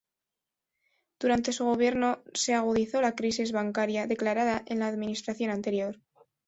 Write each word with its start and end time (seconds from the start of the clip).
Durante 1.19 1.53
su 1.53 1.63
gobierno 1.65 2.23
se 2.33 2.55
agudizó 2.55 3.01
la 3.01 3.11
crisis 3.15 3.51
bancaria 3.51 4.07
declarada 4.07 4.63
en 4.65 4.79
la 4.79 4.87
administración 4.87 5.51
anterior. 5.51 5.99